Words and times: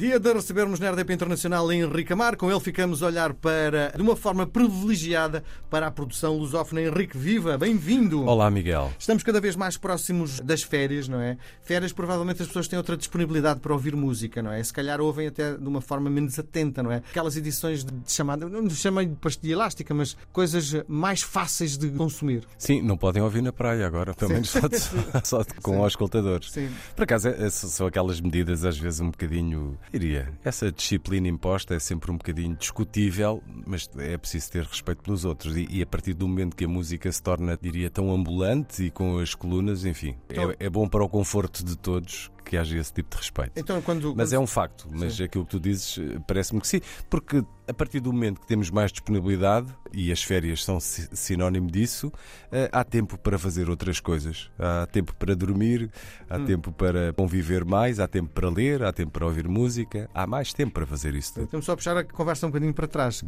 Dia 0.00 0.18
de 0.18 0.32
recebermos 0.32 0.80
na 0.80 0.90
RDP 0.92 1.12
Internacional 1.12 1.70
Henrique 1.70 2.14
Amar. 2.14 2.34
Com 2.34 2.50
ele 2.50 2.58
ficamos 2.58 3.02
a 3.02 3.06
olhar 3.06 3.34
para, 3.34 3.92
de 3.94 4.00
uma 4.00 4.16
forma 4.16 4.46
privilegiada, 4.46 5.44
para 5.68 5.86
a 5.88 5.90
produção 5.90 6.38
lusófona 6.38 6.80
Henrique 6.80 7.18
Viva. 7.18 7.58
Bem-vindo! 7.58 8.24
Olá, 8.24 8.50
Miguel. 8.50 8.90
Estamos 8.98 9.22
cada 9.22 9.42
vez 9.42 9.56
mais 9.56 9.76
próximos 9.76 10.40
das 10.40 10.62
férias, 10.62 11.06
não 11.06 11.20
é? 11.20 11.36
Férias, 11.60 11.92
provavelmente 11.92 12.40
as 12.40 12.48
pessoas 12.48 12.66
têm 12.66 12.78
outra 12.78 12.96
disponibilidade 12.96 13.60
para 13.60 13.74
ouvir 13.74 13.94
música, 13.94 14.42
não 14.42 14.50
é? 14.50 14.64
Se 14.64 14.72
calhar 14.72 15.02
ouvem 15.02 15.26
até 15.26 15.52
de 15.52 15.68
uma 15.68 15.82
forma 15.82 16.08
menos 16.08 16.38
atenta, 16.38 16.82
não 16.82 16.90
é? 16.90 17.02
Aquelas 17.10 17.36
edições 17.36 17.84
de 17.84 17.92
chamada, 18.06 18.48
não 18.48 18.70
chamei 18.70 19.04
de 19.04 19.16
pastilha 19.16 19.52
elástica, 19.52 19.92
mas 19.92 20.16
coisas 20.32 20.82
mais 20.88 21.20
fáceis 21.20 21.76
de 21.76 21.90
consumir. 21.90 22.46
Sim, 22.56 22.80
não 22.80 22.96
podem 22.96 23.22
ouvir 23.22 23.42
na 23.42 23.52
praia 23.52 23.86
agora, 23.86 24.14
pelo 24.14 24.32
menos 24.32 24.48
só, 24.48 24.66
de, 24.66 24.78
só 25.24 25.42
de, 25.42 25.52
com 25.60 25.78
os 25.82 25.92
escutadores. 25.92 26.52
Sim. 26.52 26.70
Por 26.96 27.02
acaso, 27.02 27.28
é, 27.28 27.50
são 27.50 27.86
aquelas 27.86 28.18
medidas 28.18 28.64
às 28.64 28.78
vezes 28.78 29.00
um 29.00 29.10
bocadinho 29.10 29.78
diria, 29.92 30.32
essa 30.44 30.70
disciplina 30.70 31.28
imposta 31.28 31.74
é 31.74 31.78
sempre 31.78 32.10
um 32.10 32.16
bocadinho 32.16 32.54
discutível, 32.56 33.42
mas 33.66 33.88
é 33.98 34.16
preciso 34.16 34.50
ter 34.50 34.64
respeito 34.64 35.02
pelos 35.02 35.24
outros. 35.24 35.56
E, 35.56 35.66
e 35.70 35.82
a 35.82 35.86
partir 35.86 36.14
do 36.14 36.26
momento 36.26 36.56
que 36.56 36.64
a 36.64 36.68
música 36.68 37.10
se 37.10 37.22
torna, 37.22 37.58
diria, 37.60 37.90
tão 37.90 38.12
ambulante 38.12 38.84
e 38.84 38.90
com 38.90 39.18
as 39.18 39.34
colunas, 39.34 39.84
enfim, 39.84 40.16
então, 40.28 40.50
é, 40.52 40.56
é 40.60 40.70
bom 40.70 40.88
para 40.88 41.04
o 41.04 41.08
conforto 41.08 41.64
de 41.64 41.76
todos 41.76 42.30
que 42.42 42.56
haja 42.56 42.78
esse 42.78 42.92
tipo 42.92 43.10
de 43.10 43.16
respeito. 43.16 43.52
Então, 43.56 43.80
quando, 43.82 44.14
mas 44.14 44.30
quando... 44.30 44.34
é 44.34 44.38
um 44.38 44.46
facto, 44.46 44.88
mas 44.90 45.16
sim. 45.16 45.24
aquilo 45.24 45.44
que 45.44 45.50
tu 45.50 45.60
dizes 45.60 45.98
eh, 45.98 46.18
parece-me 46.26 46.60
que 46.60 46.68
sim, 46.68 46.80
porque 47.08 47.44
a 47.68 47.74
partir 47.74 48.00
do 48.00 48.12
momento 48.12 48.40
que 48.40 48.46
temos 48.46 48.70
mais 48.70 48.90
disponibilidade, 48.90 49.68
e 49.92 50.10
as 50.10 50.22
férias 50.22 50.64
são 50.64 50.78
sinónimo 50.80 51.70
disso, 51.70 52.12
eh, 52.50 52.68
há 52.72 52.82
tempo 52.84 53.18
para 53.18 53.38
fazer 53.38 53.70
outras 53.70 54.00
coisas. 54.00 54.50
Há 54.58 54.86
tempo 54.86 55.14
para 55.14 55.34
dormir, 55.34 55.90
há 56.28 56.36
hum. 56.36 56.44
tempo 56.44 56.72
para 56.72 57.12
conviver 57.12 57.64
mais, 57.64 58.00
há 58.00 58.08
tempo 58.08 58.30
para 58.30 58.48
ler, 58.48 58.82
há 58.82 58.92
tempo 58.92 59.12
para 59.12 59.24
ouvir 59.24 59.48
música, 59.48 60.08
há 60.12 60.26
mais 60.26 60.52
tempo 60.52 60.72
para 60.72 60.86
fazer 60.86 61.14
isso 61.14 61.34
tudo. 61.34 61.46
Temos 61.46 61.66
só 61.66 61.72
a 61.72 61.76
puxar 61.76 61.96
a 61.96 62.04
conversa 62.04 62.46
um 62.46 62.50
bocadinho 62.50 62.74
para 62.74 62.88
trás. 62.88 63.22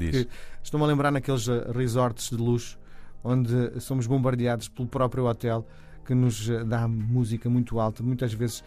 Estou-me 0.62 0.84
a 0.84 0.88
lembrar 0.88 1.10
naqueles 1.10 1.48
eh, 1.48 1.70
resorts 1.72 2.30
de 2.30 2.36
luxo 2.36 2.78
onde 3.24 3.80
somos 3.80 4.06
bombardeados 4.06 4.68
pelo 4.68 4.88
próprio 4.88 5.27
hotel 5.27 5.64
que 6.05 6.14
nos 6.14 6.48
dá 6.66 6.88
música 6.88 7.48
muito 7.48 7.78
alta, 7.78 8.02
muitas 8.02 8.34
vezes 8.34 8.64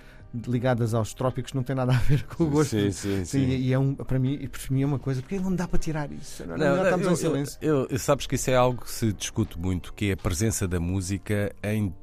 ligadas 0.48 0.94
aos 0.94 1.14
trópicos 1.14 1.54
não 1.54 1.64
tem 1.64 1.76
nada 1.76 1.94
a 1.94 1.98
ver 1.98 2.24
com 2.24 2.44
o 2.44 2.50
gosto. 2.50 2.72
Sim, 2.72 2.92
sim, 2.92 3.26
sim. 3.26 3.48
E 3.48 3.74
é 3.74 3.80
um, 3.80 3.94
para 3.96 4.20
mim, 4.20 4.48
para 4.48 4.62
mim 4.70 4.84
é 4.84 4.86
uma 4.86 5.00
coisa, 5.00 5.22
porque 5.22 5.40
não 5.40 5.54
dá 5.56 5.68
para 5.68 5.80
tirar 5.80 6.12
isso. 6.12 6.46
Não, 6.46 6.58
não, 6.58 6.76
não 6.76 6.84
estamos 6.84 7.06
eu, 7.06 7.12
em 7.12 7.16
silêncio. 7.16 7.58
Eu, 7.62 7.88
eu, 7.90 8.00
sabes 8.00 8.28
que 8.28 8.36
isso 8.36 8.50
é 8.50 8.56
algo 8.56 8.84
que 8.84 8.92
se 8.92 9.14
discute 9.14 9.60
muito, 9.60 9.94
que 9.94 10.10
é 10.10 10.14
a 10.14 10.18
presença 10.18 10.68
da 10.68 10.80
música 10.80 11.54
em 11.64 11.94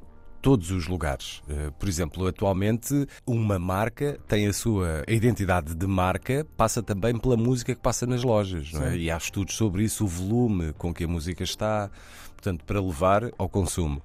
todos 0.43 0.71
os 0.71 0.87
lugares. 0.87 1.41
Eh, 1.47 1.71
por 1.79 1.87
exemplo, 1.87 2.27
atualmente 2.27 3.07
uma 3.25 3.57
marca 3.57 4.19
tem 4.27 4.45
a 4.45 4.51
sua 4.51 5.01
identidade 5.07 5.73
de 5.73 5.87
marca, 5.87 6.45
passa 6.57 6.83
também 6.83 7.17
pela 7.17 7.37
música 7.37 7.73
que 7.73 7.81
passa 7.81 8.05
nas 8.05 8.23
lojas, 8.23 8.73
é? 8.73 8.97
E 8.97 9.09
há 9.09 9.15
estudos 9.15 9.55
sobre 9.55 9.83
isso, 9.83 10.03
o 10.03 10.07
volume 10.07 10.73
com 10.73 10.93
que 10.93 11.05
a 11.05 11.07
música 11.07 11.45
está, 11.45 11.89
portanto, 12.33 12.65
para 12.65 12.81
levar 12.81 13.31
ao 13.37 13.47
consumo 13.47 14.03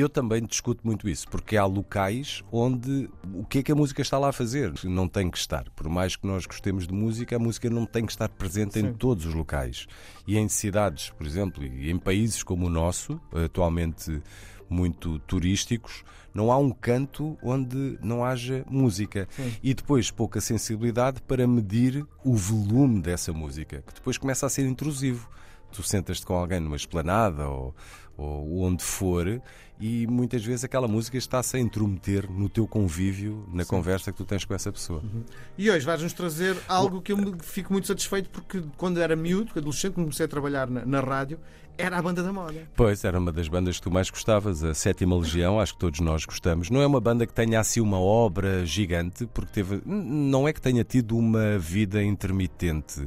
eu 0.00 0.08
também 0.08 0.44
discuto 0.44 0.80
muito 0.84 1.08
isso, 1.08 1.28
porque 1.28 1.56
há 1.56 1.64
locais 1.64 2.42
onde 2.52 3.08
o 3.32 3.44
que 3.44 3.58
é 3.58 3.62
que 3.62 3.72
a 3.72 3.74
música 3.74 4.02
está 4.02 4.18
lá 4.18 4.28
a 4.28 4.32
fazer? 4.32 4.72
Não 4.84 5.08
tem 5.08 5.30
que 5.30 5.38
estar. 5.38 5.68
Por 5.70 5.88
mais 5.88 6.16
que 6.16 6.26
nós 6.26 6.46
gostemos 6.46 6.86
de 6.86 6.92
música, 6.92 7.36
a 7.36 7.38
música 7.38 7.70
não 7.70 7.86
tem 7.86 8.04
que 8.04 8.12
estar 8.12 8.28
presente 8.28 8.74
Sim. 8.74 8.86
em 8.86 8.92
todos 8.92 9.26
os 9.26 9.34
locais. 9.34 9.86
E 10.26 10.36
em 10.36 10.48
cidades, 10.48 11.10
por 11.10 11.26
exemplo, 11.26 11.64
e 11.64 11.90
em 11.90 11.98
países 11.98 12.42
como 12.42 12.66
o 12.66 12.70
nosso, 12.70 13.20
atualmente 13.32 14.22
muito 14.68 15.18
turísticos, 15.20 16.04
não 16.34 16.52
há 16.52 16.58
um 16.58 16.70
canto 16.70 17.38
onde 17.42 17.98
não 18.02 18.24
haja 18.24 18.64
música. 18.68 19.26
Sim. 19.30 19.52
E 19.62 19.72
depois 19.72 20.10
pouca 20.10 20.40
sensibilidade 20.40 21.22
para 21.22 21.46
medir 21.46 22.06
o 22.24 22.34
volume 22.34 23.00
dessa 23.00 23.32
música, 23.32 23.82
que 23.86 23.94
depois 23.94 24.18
começa 24.18 24.44
a 24.44 24.48
ser 24.48 24.66
intrusivo 24.66 25.28
tu 25.76 25.82
sentas-te 25.82 26.26
com 26.26 26.34
alguém 26.34 26.60
numa 26.60 26.76
esplanada 26.76 27.48
ou, 27.48 27.74
ou 28.16 28.62
onde 28.62 28.82
for 28.82 29.40
e 29.78 30.06
muitas 30.06 30.44
vezes 30.44 30.64
aquela 30.64 30.88
música 30.88 31.18
está-se 31.18 31.56
a 31.56 31.60
intrometer 31.60 32.30
no 32.30 32.48
teu 32.48 32.66
convívio, 32.66 33.46
na 33.52 33.62
Sim. 33.62 33.70
conversa 33.70 34.10
que 34.10 34.16
tu 34.16 34.24
tens 34.24 34.44
com 34.44 34.54
essa 34.54 34.72
pessoa. 34.72 35.00
Uhum. 35.00 35.22
E 35.58 35.70
hoje 35.70 35.84
vais-nos 35.84 36.12
trazer 36.14 36.56
algo 36.66 37.02
que 37.02 37.12
eu 37.12 37.18
fico 37.42 37.72
muito 37.72 37.86
satisfeito 37.86 38.30
porque 38.30 38.62
quando 38.76 39.00
era 39.00 39.14
miúdo, 39.14 39.52
adolescente, 39.54 39.94
comecei 39.94 40.24
a 40.24 40.28
trabalhar 40.28 40.68
na, 40.70 40.84
na 40.86 41.00
rádio, 41.00 41.38
era 41.78 41.98
a 41.98 42.02
banda 42.02 42.22
da 42.22 42.32
moda. 42.32 42.66
Pois, 42.74 43.04
era 43.04 43.18
uma 43.18 43.30
das 43.30 43.48
bandas 43.48 43.76
que 43.76 43.82
tu 43.82 43.90
mais 43.90 44.08
gostavas, 44.08 44.64
a 44.64 44.72
Sétima 44.72 45.14
Legião, 45.16 45.60
acho 45.60 45.74
que 45.74 45.80
todos 45.80 46.00
nós 46.00 46.24
gostamos. 46.24 46.70
Não 46.70 46.80
é 46.80 46.86
uma 46.86 47.00
banda 47.00 47.26
que 47.26 47.34
tenha 47.34 47.60
assim 47.60 47.80
uma 47.80 48.00
obra 48.00 48.64
gigante, 48.64 49.26
porque 49.26 49.52
teve. 49.52 49.82
Não 49.84 50.48
é 50.48 50.54
que 50.54 50.60
tenha 50.60 50.82
tido 50.84 51.18
uma 51.18 51.58
vida 51.58 52.02
intermitente, 52.02 53.06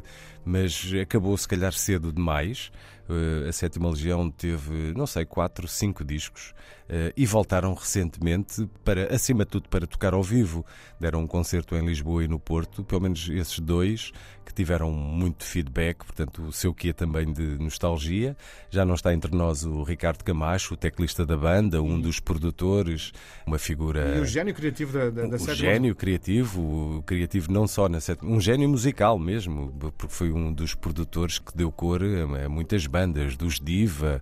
mas 0.49 0.91
acabou 0.99 1.37
se 1.37 1.47
calhar 1.47 1.71
cedo 1.71 2.11
demais. 2.11 2.71
Uh, 3.09 3.49
a 3.49 3.51
Sétima 3.51 3.89
Legião 3.89 4.29
teve, 4.29 4.93
não 4.95 5.07
sei, 5.07 5.25
quatro, 5.25 5.67
cinco 5.67 6.03
discos 6.03 6.53
uh, 6.89 7.11
e 7.17 7.25
voltaram 7.25 7.73
recentemente 7.73 8.69
para, 8.83 9.13
acima 9.13 9.43
de 9.43 9.49
tudo, 9.49 9.67
para 9.67 9.87
tocar 9.87 10.13
ao 10.13 10.21
vivo. 10.21 10.63
Deram 10.99 11.21
um 11.21 11.27
concerto 11.27 11.75
em 11.75 11.83
Lisboa 11.83 12.23
e 12.23 12.27
no 12.27 12.39
Porto, 12.39 12.83
pelo 12.83 13.01
menos 13.01 13.27
esses 13.29 13.59
dois, 13.59 14.11
que 14.45 14.53
tiveram 14.53 14.91
muito 14.91 15.43
feedback, 15.43 15.97
portanto, 15.97 16.43
o 16.43 16.51
seu 16.51 16.73
quê 16.73 16.91
também 16.91 17.31
de 17.31 17.57
nostalgia. 17.59 18.35
Já 18.69 18.83
não 18.83 18.95
está 18.95 19.13
entre 19.13 19.35
nós 19.35 19.63
o 19.63 19.83
Ricardo 19.83 20.23
Camacho, 20.23 20.73
o 20.73 20.77
teclista 20.77 21.25
da 21.25 21.37
banda, 21.37 21.81
um 21.81 22.01
dos 22.01 22.19
produtores, 22.19 23.11
uma 23.45 23.59
figura. 23.59 24.17
E 24.17 24.19
o 24.19 24.25
gênio 24.25 24.53
criativo 24.53 24.91
da, 24.91 25.09
da, 25.09 25.27
da 25.27 25.35
o 25.35 25.53
gênio 25.53 25.95
criativo, 25.95 27.03
criativo 27.05 27.51
não 27.51 27.67
só 27.67 27.87
na 27.87 27.99
sétima, 27.99 28.31
um 28.31 28.41
gênio 28.41 28.67
musical 28.67 29.19
mesmo, 29.19 29.71
porque 29.97 30.13
foi 30.13 30.31
um 30.31 30.51
dos 30.51 30.73
produtores 30.73 31.37
que 31.37 31.55
deu 31.55 31.71
cor 31.71 32.01
a 32.03 32.49
muitas 32.49 32.87
bandas, 32.87 32.98
dos 33.07 33.59
Diva, 33.59 34.21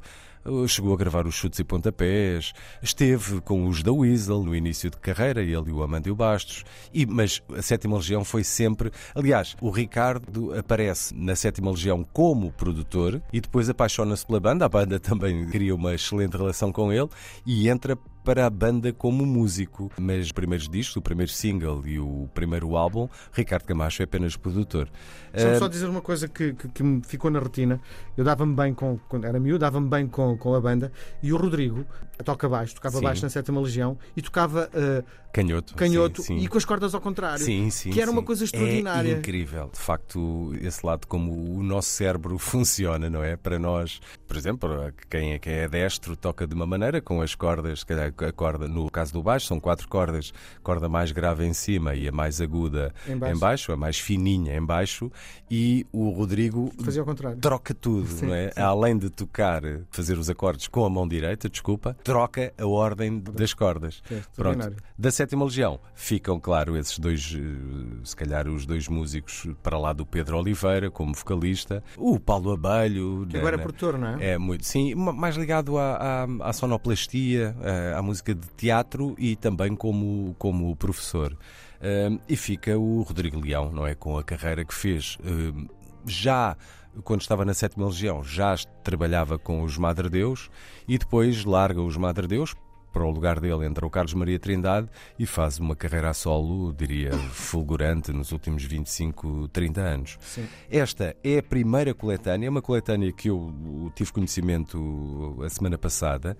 chegou 0.67 0.93
a 0.93 0.97
gravar 0.97 1.27
os 1.27 1.35
chutes 1.35 1.59
e 1.59 1.63
pontapés, 1.63 2.53
esteve 2.81 3.41
com 3.41 3.67
os 3.67 3.83
da 3.83 3.91
Weasel 3.91 4.43
no 4.43 4.55
início 4.55 4.89
de 4.89 4.97
carreira, 4.97 5.41
ele 5.41 5.69
e 5.69 5.71
o 5.71 5.83
Amandio 5.83 6.15
Bastos, 6.15 6.63
e, 6.93 7.05
mas 7.05 7.41
a 7.55 7.61
Sétima 7.61 7.97
Legião 7.97 8.23
foi 8.23 8.43
sempre. 8.43 8.91
Aliás, 9.13 9.55
o 9.61 9.69
Ricardo 9.69 10.53
aparece 10.57 11.13
na 11.15 11.35
Sétima 11.35 11.71
Legião 11.71 12.05
como 12.13 12.51
produtor 12.51 13.21
e 13.31 13.41
depois 13.41 13.69
apaixona-se 13.69 14.25
pela 14.25 14.39
banda, 14.39 14.65
a 14.65 14.69
banda 14.69 14.99
também 14.99 15.47
cria 15.49 15.75
uma 15.75 15.93
excelente 15.93 16.37
relação 16.37 16.71
com 16.71 16.91
ele 16.91 17.09
e 17.45 17.67
entra 17.67 17.97
para 18.27 18.45
a 18.45 18.49
banda 18.49 18.91
como 18.91 19.25
músico, 19.25 19.89
mas 19.97 20.25
os 20.25 20.31
primeiros 20.33 20.67
discos, 20.67 20.97
o 20.97 21.01
primeiro 21.01 21.31
single 21.31 21.81
e 21.87 21.97
o 21.97 22.27
primeiro 22.33 22.75
álbum, 22.75 23.07
Ricardo 23.31 23.63
Camacho 23.63 24.01
é 24.01 24.03
apenas 24.03 24.35
produtor. 24.35 24.89
Deixa-me 25.31 25.55
uh... 25.55 25.59
só 25.59 25.67
dizer 25.69 25.87
uma 25.87 26.01
coisa 26.01 26.27
que, 26.27 26.51
que, 26.51 26.67
que, 26.67 26.83
me 26.83 27.01
ficou 27.01 27.31
na 27.31 27.39
retina. 27.39 27.79
Eu 28.17 28.25
dava-me 28.25 28.53
bem 28.53 28.73
com, 28.73 28.99
quando 29.07 29.23
era 29.23 29.39
miúdo, 29.39 29.59
dava-me 29.59 29.87
bem 29.87 30.07
com, 30.07 30.37
com 30.37 30.53
a 30.53 30.59
banda 30.59 30.91
e 31.23 31.31
o 31.31 31.37
Rodrigo 31.37 31.85
toca 32.23 32.49
baixo, 32.49 32.75
tocava 32.75 32.97
sim. 32.97 33.03
baixo 33.03 33.23
na 33.23 33.29
sétima 33.29 33.61
legião 33.61 33.97
e 34.15 34.21
tocava 34.21 34.69
uh, 34.73 35.05
canhoto, 35.31 35.75
canhoto 35.75 36.21
sim, 36.21 36.39
sim. 36.39 36.43
e 36.43 36.47
com 36.47 36.57
as 36.57 36.65
cordas 36.65 36.95
ao 36.95 37.01
contrário. 37.01 37.43
Sim, 37.43 37.69
sim, 37.69 37.91
que 37.91 38.01
era 38.01 38.09
uma 38.09 38.23
coisa 38.23 38.43
extraordinária. 38.43 39.13
É 39.13 39.17
incrível, 39.19 39.69
de 39.71 39.79
facto, 39.79 40.53
esse 40.61 40.85
lado 40.85 41.05
como 41.07 41.31
o 41.57 41.63
nosso 41.63 41.89
cérebro 41.89 42.37
funciona, 42.39 43.09
não 43.09 43.23
é? 43.23 43.35
Para 43.35 43.59
nós, 43.59 43.99
por 44.27 44.35
exemplo, 44.35 44.69
quem 45.09 45.33
é, 45.33 45.39
quem 45.39 45.53
é 45.53 45.67
destro 45.67 46.15
toca 46.15 46.47
de 46.47 46.55
uma 46.55 46.65
maneira 46.65 47.01
com 47.01 47.21
as 47.21 47.35
cordas, 47.35 47.83
calhar, 47.83 48.11
a 48.25 48.31
corda, 48.31 48.67
no 48.67 48.89
caso 48.89 49.13
do 49.13 49.23
baixo, 49.23 49.47
são 49.47 49.59
quatro 49.59 49.87
cordas, 49.87 50.33
corda 50.63 50.87
mais 50.89 51.11
grave 51.11 51.45
em 51.45 51.53
cima 51.53 51.95
e 51.95 52.07
a 52.07 52.11
mais 52.11 52.41
aguda 52.41 52.93
em 53.07 53.17
baixo, 53.17 53.35
em 53.35 53.39
baixo 53.39 53.71
a 53.71 53.77
mais 53.77 53.99
fininha 53.99 54.55
em 54.55 54.65
baixo, 54.65 55.11
e 55.49 55.85
o 55.91 56.09
Rodrigo 56.09 56.71
Fazia 56.83 57.01
ao 57.01 57.05
contrário. 57.05 57.39
troca 57.39 57.73
tudo, 57.73 58.07
sim, 58.07 58.31
é? 58.31 58.51
Além 58.55 58.97
de 58.97 59.09
tocar, 59.09 59.61
fazer 59.91 60.17
os 60.17 60.29
acordes 60.29 60.67
com 60.67 60.85
a 60.85 60.89
mão 60.89 61.07
direita, 61.07 61.49
desculpa, 61.49 61.95
troca 62.03 62.53
a 62.57 62.65
ordem 62.65 63.19
das 63.19 63.53
cordas. 63.53 64.01
É, 64.11 64.21
Pronto. 64.35 64.73
Da 64.97 65.11
sétima 65.11 65.45
legião 65.45 65.79
ficam, 65.93 66.39
claro, 66.39 66.75
esses 66.77 66.97
dois, 66.99 67.35
eh, 67.37 67.99
se 68.03 68.15
calhar 68.15 68.47
os 68.47 68.65
dois 68.65 68.87
músicos 68.87 69.47
para 69.61 69.77
lá 69.77 69.93
do 69.93 70.05
Pedro 70.05 70.37
Oliveira 70.37 70.89
como 70.89 71.13
vocalista, 71.13 71.83
o 71.97 72.19
Paulo 72.19 72.51
Abelho, 72.51 73.25
que 73.29 73.37
agora 73.37 73.55
é 73.55 73.59
produtor, 73.59 73.97
não 73.97 74.07
é? 74.19 74.31
É 74.33 74.37
muito, 74.37 74.65
sim, 74.65 74.95
mais 74.95 75.35
ligado 75.35 75.77
à, 75.77 76.23
à, 76.23 76.49
à 76.49 76.53
sonoplastia, 76.53 77.55
à, 77.93 77.99
à 77.99 78.01
música 78.07 78.33
de 78.33 78.47
teatro 78.55 79.15
e 79.17 79.35
também 79.35 79.75
como, 79.75 80.35
como 80.39 80.75
professor. 80.75 81.33
Uh, 81.33 82.19
e 82.27 82.35
fica 82.35 82.77
o 82.77 83.01
Rodrigo 83.01 83.39
Leão, 83.39 83.71
não 83.71 83.85
é? 83.85 83.93
Com 83.93 84.17
a 84.17 84.23
carreira 84.23 84.65
que 84.65 84.73
fez. 84.73 85.17
Uh, 85.17 85.67
já 86.05 86.55
quando 87.03 87.21
estava 87.21 87.45
na 87.45 87.53
Sétima 87.53 87.85
Legião, 87.85 88.23
já 88.23 88.55
trabalhava 88.83 89.37
com 89.37 89.61
os 89.61 89.77
Madre 89.77 90.09
Deus 90.09 90.49
e 90.87 90.97
depois 90.97 91.45
larga 91.45 91.81
os 91.81 91.95
Madre 91.97 92.27
Deus. 92.27 92.55
Para 92.91 93.05
o 93.05 93.11
lugar 93.11 93.39
dele 93.39 93.65
entra 93.65 93.85
o 93.85 93.89
Carlos 93.89 94.13
Maria 94.13 94.39
Trindade 94.39 94.87
e 95.19 95.25
faz 95.25 95.59
uma 95.59 95.75
carreira 95.75 96.09
a 96.09 96.13
solo, 96.13 96.73
diria, 96.73 97.11
fulgurante 97.13 98.11
nos 98.11 98.31
últimos 98.31 98.63
25, 98.63 99.49
30 99.49 99.81
anos. 99.81 100.17
Sim. 100.21 100.47
Esta 100.69 101.15
é 101.23 101.39
a 101.39 101.43
primeira 101.43 101.93
coletânea, 101.93 102.49
uma 102.49 102.61
coletânea 102.61 103.11
que 103.11 103.29
eu 103.29 103.91
tive 103.95 104.11
conhecimento 104.11 105.37
a 105.43 105.49
semana 105.49 105.77
passada 105.77 106.37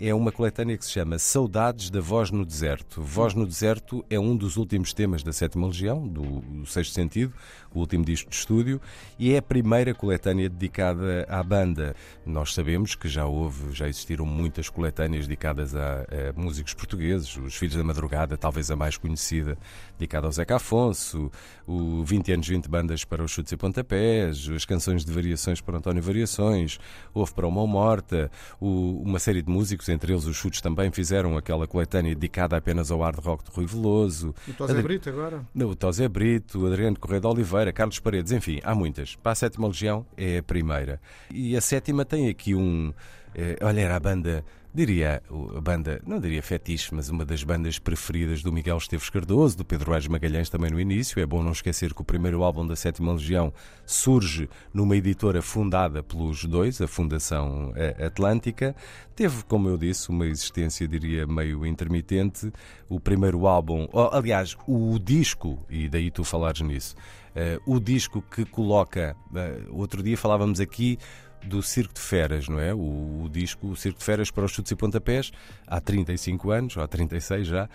é 0.00 0.14
uma 0.14 0.32
coletânea 0.32 0.78
que 0.78 0.84
se 0.86 0.92
chama 0.92 1.18
Saudades 1.18 1.90
da 1.90 2.00
Voz 2.00 2.30
no 2.30 2.42
Deserto. 2.46 3.02
Voz 3.02 3.34
no 3.34 3.46
Deserto 3.46 4.02
é 4.08 4.18
um 4.18 4.34
dos 4.34 4.56
últimos 4.56 4.94
temas 4.94 5.22
da 5.22 5.30
Sétima 5.30 5.66
Legião, 5.66 6.08
do 6.08 6.64
Sexto 6.64 6.94
Sentido, 6.94 7.34
o 7.70 7.80
último 7.80 8.02
disco 8.02 8.30
de 8.30 8.36
estúdio, 8.36 8.80
e 9.18 9.34
é 9.34 9.36
a 9.36 9.42
primeira 9.42 9.92
coletânea 9.92 10.48
dedicada 10.48 11.26
à 11.28 11.42
banda. 11.42 11.94
Nós 12.24 12.54
sabemos 12.54 12.94
que 12.94 13.10
já 13.10 13.26
houve, 13.26 13.74
já 13.74 13.88
existiram 13.88 14.24
muitas 14.24 14.70
coletâneas 14.70 15.26
dedicadas 15.26 15.74
a 16.08 16.40
músicos 16.40 16.74
portugueses, 16.74 17.36
os 17.36 17.54
Filhos 17.54 17.76
da 17.76 17.84
Madrugada, 17.84 18.36
talvez 18.36 18.70
a 18.70 18.76
mais 18.76 18.96
conhecida, 18.96 19.56
dedicada 19.98 20.26
ao 20.26 20.32
Zeca 20.32 20.56
Afonso, 20.56 21.30
o 21.66 22.02
20 22.04 22.32
anos 22.32 22.48
20 22.48 22.68
bandas 22.68 23.04
para 23.04 23.22
os 23.22 23.30
chutes 23.30 23.52
e 23.52 23.56
pontapés, 23.56 24.48
as 24.48 24.64
canções 24.64 25.04
de 25.04 25.12
variações 25.12 25.60
para 25.60 25.78
António 25.78 26.02
Variações, 26.02 26.78
houve 27.12 27.32
para 27.34 27.46
o 27.46 27.50
Mão 27.50 27.66
Morta, 27.66 28.30
o, 28.60 29.02
uma 29.02 29.18
série 29.18 29.42
de 29.42 29.50
músicos, 29.50 29.88
entre 29.88 30.12
eles 30.12 30.24
os 30.24 30.36
chutes 30.36 30.60
também 30.60 30.90
fizeram 30.90 31.36
aquela 31.36 31.66
coletânea 31.66 32.14
dedicada 32.14 32.56
apenas 32.56 32.90
ao 32.90 33.00
hard 33.00 33.18
rock 33.18 33.44
de 33.44 33.50
Rui 33.50 33.66
Veloso. 33.66 34.34
O 34.48 34.52
Tosé 34.52 34.82
Brito 34.82 35.08
agora? 35.08 35.46
O 35.54 35.74
Tosé 35.74 36.08
Brito, 36.08 36.60
o 36.60 36.66
Adriano 36.66 36.98
Correia 36.98 37.20
de 37.20 37.26
Oliveira, 37.26 37.72
Carlos 37.72 37.98
Paredes, 37.98 38.32
enfim, 38.32 38.60
há 38.62 38.74
muitas. 38.74 39.16
Para 39.16 39.32
a 39.32 39.34
sétima 39.34 39.68
legião 39.68 40.06
é 40.16 40.38
a 40.38 40.42
primeira. 40.42 41.00
E 41.30 41.56
a 41.56 41.60
sétima 41.60 42.04
tem 42.04 42.28
aqui 42.28 42.54
um. 42.54 42.92
Eh, 43.34 43.56
olha, 43.62 43.80
era 43.80 43.96
a 43.96 44.00
banda 44.00 44.44
diria, 44.72 45.22
a 45.56 45.60
banda, 45.60 46.00
não 46.06 46.20
diria 46.20 46.42
fetiche, 46.42 46.94
mas 46.94 47.08
uma 47.08 47.24
das 47.24 47.42
bandas 47.42 47.78
preferidas 47.78 48.42
do 48.42 48.52
Miguel 48.52 48.78
Esteves 48.78 49.10
Cardoso, 49.10 49.56
do 49.56 49.64
Pedro 49.64 49.92
Aires 49.92 50.08
Magalhães 50.08 50.48
também 50.48 50.70
no 50.70 50.80
início. 50.80 51.20
É 51.20 51.26
bom 51.26 51.42
não 51.42 51.52
esquecer 51.52 51.92
que 51.92 52.00
o 52.00 52.04
primeiro 52.04 52.42
álbum 52.42 52.66
da 52.66 52.76
Sétima 52.76 53.12
Legião 53.12 53.52
surge 53.84 54.48
numa 54.72 54.96
editora 54.96 55.42
fundada 55.42 56.02
pelos 56.02 56.44
dois, 56.44 56.80
a 56.80 56.86
Fundação 56.86 57.72
eh, 57.74 58.06
Atlântica. 58.06 58.74
Teve, 59.16 59.42
como 59.44 59.68
eu 59.68 59.76
disse, 59.76 60.08
uma 60.08 60.26
existência, 60.26 60.86
diria, 60.86 61.26
meio 61.26 61.66
intermitente. 61.66 62.52
O 62.88 63.00
primeiro 63.00 63.46
álbum, 63.46 63.88
aliás, 64.12 64.56
o 64.66 64.98
disco, 64.98 65.64
e 65.68 65.88
daí 65.88 66.10
tu 66.10 66.24
falares 66.24 66.60
nisso, 66.60 66.94
uh, 67.30 67.74
o 67.74 67.78
disco 67.78 68.22
que 68.22 68.44
coloca, 68.44 69.16
uh, 69.30 69.76
outro 69.76 70.02
dia 70.02 70.16
falávamos 70.16 70.60
aqui 70.60 70.98
do 71.44 71.62
Circo 71.62 71.94
de 71.94 72.00
Feras, 72.00 72.48
não 72.48 72.58
é? 72.58 72.74
O, 72.74 73.24
o, 73.24 73.28
disco 73.30 73.68
o 73.68 73.76
Circo 73.76 73.98
de 73.98 74.04
Feras 74.04 74.30
para 74.30 74.44
os 74.44 74.52
chutes 74.52 74.72
e 74.72 74.76
pontapés, 74.76 75.32
há 75.66 75.80
35 75.80 76.50
anos, 76.50 76.76
ou 76.76 76.82
há 76.82 76.88
36 76.88 77.46
já, 77.46 77.68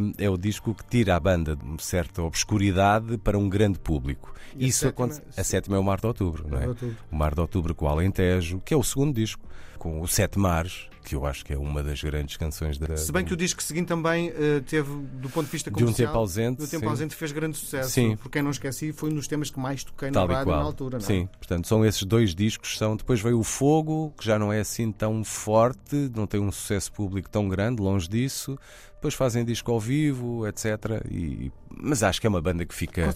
um, 0.00 0.12
é 0.18 0.28
o 0.28 0.36
disco 0.36 0.74
que 0.74 0.84
tira 0.84 1.16
a 1.16 1.20
banda 1.20 1.56
de 1.56 1.64
uma 1.64 1.78
certa 1.78 2.22
obscuridade 2.22 3.18
para 3.18 3.38
um 3.38 3.48
grande 3.48 3.78
público. 3.78 4.34
E 4.56 4.68
Isso 4.68 4.86
a 4.86 4.88
sétima, 4.88 5.06
acontece. 5.06 5.40
A 5.40 5.44
sétima 5.44 5.76
é 5.76 5.80
o 5.80 5.84
Mar 5.84 6.00
de 6.00 6.06
Outubro, 6.06 6.46
não 6.48 6.58
é? 6.58 6.66
O 7.10 7.16
Mar 7.16 7.34
de 7.34 7.40
Outubro 7.40 7.74
com 7.74 7.86
o 7.86 7.88
Alentejo, 7.88 8.60
que 8.64 8.74
é 8.74 8.76
o 8.76 8.82
segundo 8.82 9.14
disco, 9.14 9.42
com 9.82 10.00
o 10.00 10.06
Sete 10.06 10.38
Mares, 10.38 10.88
que 11.04 11.16
eu 11.16 11.26
acho 11.26 11.44
que 11.44 11.52
é 11.52 11.58
uma 11.58 11.82
das 11.82 12.00
grandes 12.00 12.36
canções 12.36 12.78
da. 12.78 12.96
Se 12.96 13.10
bem 13.10 13.24
que 13.24 13.34
o 13.34 13.36
disco 13.36 13.60
seguinte 13.60 13.88
também 13.88 14.30
uh, 14.30 14.60
teve, 14.64 14.94
do 15.14 15.28
ponto 15.28 15.46
de 15.46 15.50
vista 15.50 15.72
comercial, 15.72 15.92
de 15.92 16.02
um 16.02 16.06
tempo 16.06 16.18
ausente, 16.18 16.58
do 16.58 16.68
tempo 16.68 16.84
sim. 16.84 16.88
ausente 16.88 17.16
fez 17.16 17.32
grande 17.32 17.56
sucesso. 17.56 17.90
Sim. 17.90 18.14
Por 18.14 18.30
quem 18.30 18.42
não 18.42 18.52
esqueci, 18.52 18.92
foi 18.92 19.10
um 19.10 19.14
dos 19.16 19.26
temas 19.26 19.50
que 19.50 19.58
mais 19.58 19.82
toquei 19.82 20.12
Tal 20.12 20.28
na 20.28 20.34
rádio 20.34 20.52
na 20.52 20.58
altura. 20.58 20.98
Não 20.98 21.04
é? 21.04 21.08
Sim, 21.08 21.26
portanto, 21.36 21.66
são 21.66 21.84
esses 21.84 22.04
dois 22.04 22.32
discos. 22.32 22.78
São, 22.78 22.94
depois 22.94 23.20
veio 23.20 23.40
o 23.40 23.42
Fogo, 23.42 24.14
que 24.16 24.24
já 24.24 24.38
não 24.38 24.52
é 24.52 24.60
assim 24.60 24.92
tão 24.92 25.24
forte, 25.24 26.08
não 26.14 26.28
tem 26.28 26.40
um 26.40 26.52
sucesso 26.52 26.92
público 26.92 27.28
tão 27.28 27.48
grande, 27.48 27.82
longe 27.82 28.08
disso 28.08 28.56
depois 29.02 29.14
fazem 29.14 29.44
disco 29.44 29.72
ao 29.72 29.80
vivo, 29.80 30.46
etc. 30.46 31.04
E, 31.10 31.50
mas 31.76 32.02
acho 32.02 32.20
que 32.20 32.26
é 32.26 32.30
uma 32.30 32.40
banda 32.40 32.64
que 32.64 32.74
fica 32.74 33.14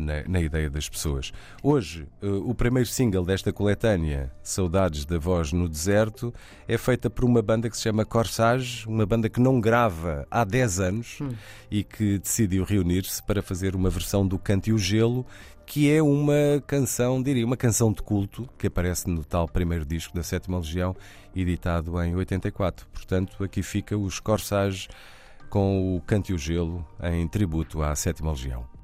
na, 0.00 0.22
na, 0.26 0.40
ideia 0.40 0.68
das 0.70 0.88
pessoas. 0.88 1.32
Hoje, 1.62 2.06
uh, 2.22 2.48
o 2.48 2.54
primeiro 2.54 2.88
single 2.88 3.24
desta 3.24 3.52
coletânea, 3.52 4.32
Saudades 4.42 5.04
da 5.04 5.18
Voz 5.18 5.52
no 5.52 5.68
Deserto, 5.68 6.32
é 6.68 6.76
feita 6.78 7.08
por 7.10 7.24
uma 7.24 7.42
banda 7.42 7.68
que 7.68 7.76
se 7.76 7.82
chama 7.82 8.04
Corsage, 8.04 8.86
uma 8.86 9.06
banda 9.06 9.28
que 9.28 9.40
não 9.40 9.60
grava 9.60 10.26
há 10.30 10.44
10 10.44 10.80
anos 10.80 11.18
hum. 11.20 11.30
e 11.70 11.82
que 11.82 12.18
decidiu 12.18 12.64
reunir-se 12.64 13.22
para 13.22 13.42
fazer 13.42 13.74
uma 13.74 13.90
versão 13.90 14.26
do 14.26 14.38
Canto 14.38 14.68
e 14.68 14.72
o 14.72 14.78
Gelo 14.78 15.26
que 15.66 15.90
é 15.90 16.00
uma 16.00 16.62
canção, 16.64 17.20
diria, 17.20 17.44
uma 17.44 17.56
canção 17.56 17.92
de 17.92 18.00
culto 18.00 18.48
que 18.56 18.68
aparece 18.68 19.10
no 19.10 19.24
tal 19.24 19.48
primeiro 19.48 19.84
disco 19.84 20.14
da 20.14 20.22
Sétima 20.22 20.58
Legião, 20.58 20.94
editado 21.34 22.00
em 22.02 22.14
84. 22.14 22.86
Portanto, 22.86 23.42
aqui 23.42 23.64
fica 23.64 23.98
os 23.98 24.20
Corsage 24.20 24.88
com 25.48 25.96
o 25.96 26.00
Cante 26.02 26.32
o 26.32 26.38
Gelo 26.38 26.86
em 27.02 27.26
tributo 27.26 27.82
à 27.82 27.94
Sétima 27.94 28.30
Legião. 28.30 28.75